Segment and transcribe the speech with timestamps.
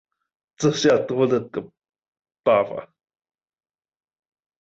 [0.55, 1.61] 這下多了個
[2.43, 2.91] 爸爸